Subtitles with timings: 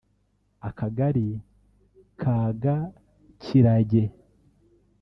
[0.69, 1.27] Akagari
[2.21, 4.03] ka Gakirage